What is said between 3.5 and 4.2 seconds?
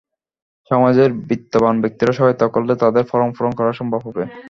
করা সম্ভব